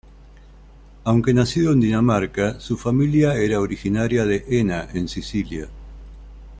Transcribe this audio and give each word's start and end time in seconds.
Aunque 1.03 1.31
nacido 1.31 1.73
en 1.73 1.79
Dinamarca, 1.79 2.59
su 2.59 2.75
familia 2.75 3.35
era 3.35 3.59
originaria 3.59 4.25
de 4.25 4.43
Enna 4.49 4.87
en 4.95 5.07
Sicilia. 5.07 5.67